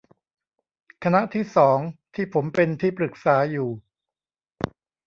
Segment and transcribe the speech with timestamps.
[1.03, 1.77] คณะที่สอง
[2.15, 3.69] ที่ผมเป็นที่ปรึกษาอยู่